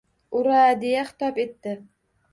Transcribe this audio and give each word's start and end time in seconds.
—Ura-a-a!— 0.37 0.71
deya 0.85 1.03
xitob 1.11 1.39
etdi. 1.47 1.75